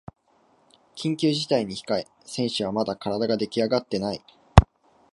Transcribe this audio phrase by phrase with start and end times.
[0.95, 4.25] 緊急事態に控え選手はまだ体ができあがってない